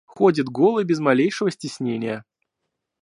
Ходит 0.07 0.47
голой 0.49 0.83
без 0.83 0.97
малейшего 0.97 1.51
стеснения. 1.51 2.25